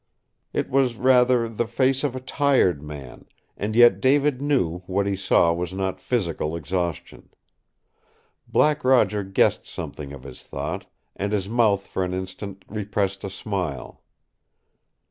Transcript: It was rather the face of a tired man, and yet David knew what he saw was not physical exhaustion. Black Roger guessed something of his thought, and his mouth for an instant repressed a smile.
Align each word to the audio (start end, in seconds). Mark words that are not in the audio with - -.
It 0.51 0.67
was 0.67 0.95
rather 0.97 1.47
the 1.47 1.67
face 1.67 2.03
of 2.03 2.15
a 2.15 2.19
tired 2.19 2.81
man, 2.81 3.25
and 3.55 3.75
yet 3.75 4.01
David 4.01 4.41
knew 4.41 4.79
what 4.87 5.05
he 5.05 5.15
saw 5.15 5.53
was 5.53 5.73
not 5.75 6.01
physical 6.01 6.55
exhaustion. 6.55 7.29
Black 8.47 8.83
Roger 8.83 9.23
guessed 9.23 9.67
something 9.67 10.11
of 10.11 10.23
his 10.23 10.41
thought, 10.41 10.87
and 11.15 11.31
his 11.31 11.47
mouth 11.47 11.85
for 11.85 12.03
an 12.03 12.15
instant 12.15 12.65
repressed 12.67 13.23
a 13.23 13.29
smile. 13.29 14.01